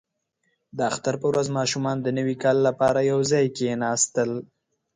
[0.77, 4.31] •د اختر په ورځ ماشومان د نوي کال لپاره یو ځای کښېناستل.